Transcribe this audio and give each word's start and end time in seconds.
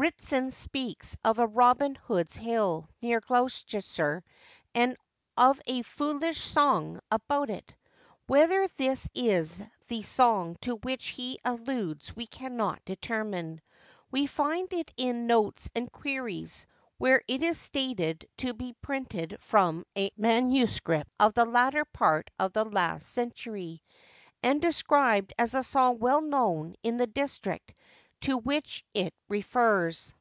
[RITSON 0.00 0.52
speaks 0.52 1.16
of 1.24 1.40
a 1.40 1.46
Robin 1.48 1.96
Hood's 1.96 2.36
Hill 2.36 2.88
near 3.02 3.18
Gloucester, 3.20 4.22
and 4.72 4.96
of 5.36 5.60
a 5.66 5.82
'foolish 5.82 6.40
song' 6.40 7.00
about 7.10 7.50
it. 7.50 7.74
Whether 8.28 8.68
this 8.68 9.08
is 9.12 9.60
the 9.88 10.04
song 10.04 10.54
to 10.60 10.76
which 10.76 11.08
he 11.08 11.40
alludes 11.44 12.14
we 12.14 12.28
cannot 12.28 12.84
determine. 12.84 13.60
We 14.12 14.28
find 14.28 14.72
it 14.72 14.92
in 14.96 15.26
Notes 15.26 15.68
and 15.74 15.90
Queries, 15.90 16.64
where 16.98 17.20
it 17.26 17.42
is 17.42 17.58
stated 17.58 18.24
to 18.36 18.54
be 18.54 18.74
printed 18.74 19.36
from 19.40 19.84
a 19.96 20.12
MS. 20.16 20.80
of 21.18 21.34
the 21.34 21.44
latter 21.44 21.84
part 21.84 22.30
of 22.38 22.52
the 22.52 22.64
last 22.64 23.08
century, 23.08 23.82
and 24.44 24.60
described 24.62 25.32
as 25.40 25.56
a 25.56 25.64
song 25.64 25.98
well 25.98 26.20
known 26.20 26.76
in 26.84 26.98
the 26.98 27.08
district 27.08 27.74
to 28.20 28.36
which 28.36 28.84
it 28.94 29.14
refers. 29.28 30.12